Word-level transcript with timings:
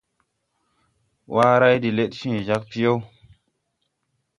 Waray 1.33 1.77
de 1.83 1.89
lɛd 1.97 2.11
cẽẽ 2.19 2.43
jag 2.47 2.61
piyɛw. 2.69 2.97